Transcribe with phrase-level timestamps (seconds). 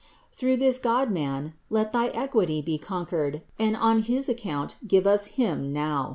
[0.31, 5.71] Through this Godman let thy equity be conquered and on his account give us Him
[5.71, 6.09] now